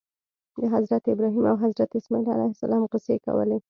د 0.57 0.61
حضرت 0.75 1.03
ابراهیم 1.13 1.45
او 1.51 1.57
حضرت 1.65 1.89
اسماعیل 1.99 2.27
علیهم 2.33 2.53
السلام 2.55 2.83
قصې 2.93 3.15
کولې. 3.25 3.57